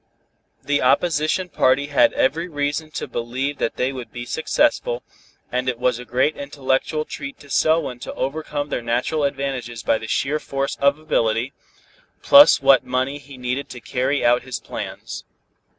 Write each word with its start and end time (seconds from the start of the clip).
The 0.63 0.81
opposition 0.81 1.47
party 1.47 1.85
had 1.93 2.11
every 2.13 2.47
reason 2.47 2.89
to 2.89 3.07
believe 3.07 3.59
that 3.59 3.75
they 3.75 3.93
would 3.93 4.11
be 4.11 4.25
successful, 4.25 5.03
and 5.51 5.69
it 5.69 5.77
was 5.77 5.99
a 5.99 6.05
great 6.05 6.35
intellectual 6.35 7.05
treat 7.05 7.39
to 7.39 7.51
Selwyn 7.51 7.99
to 7.99 8.13
overcome 8.15 8.69
their 8.69 8.81
natural 8.81 9.23
advantages 9.25 9.83
by 9.83 9.99
the 9.99 10.07
sheer 10.07 10.39
force 10.39 10.75
of 10.77 10.97
ability, 10.97 11.53
plus 12.23 12.63
what 12.63 12.83
money 12.83 13.19
he 13.19 13.37
needed 13.37 13.69
to 13.69 13.79
carry 13.79 14.25
out 14.25 14.41
his 14.41 14.59
plans. 14.59 15.23